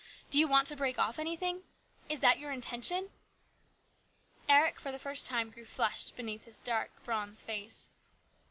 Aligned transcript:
Do 0.31 0.39
you 0.39 0.47
want 0.47 0.65
to 0.65 0.75
break 0.75 0.97
off 0.97 1.19
anything? 1.19 1.61
Is 2.09 2.21
that 2.21 2.39
your 2.39 2.51
intention?" 2.51 3.11
Eric 4.49 4.79
for 4.79 4.91
the 4.91 4.97
first 4.97 5.27
time 5.27 5.51
grew 5.51 5.63
flushed 5.65 6.15
beneath 6.15 6.45
his 6.45 6.57
dark 6.57 6.89
bronzed 7.03 7.45
face. 7.45 7.91